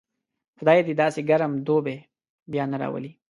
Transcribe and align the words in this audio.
خدای 0.57 0.79
دې 0.87 0.93
داسې 1.01 1.21
ګرم 1.29 1.51
دوبی 1.67 1.97
بیا 2.51 2.63
نه 2.71 2.77
راولي. 2.81 3.11